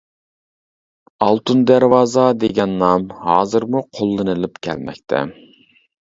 [1.25, 5.21] «ئالتۇن دەرۋازا» دېگەن نام ھازىرمۇ قوللىنىلىپ كەلمەكتە.